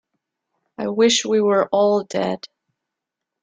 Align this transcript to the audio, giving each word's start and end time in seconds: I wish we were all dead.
I 0.79 0.87
wish 0.87 1.25
we 1.25 1.41
were 1.41 1.69
all 1.71 2.03
dead. 2.05 2.47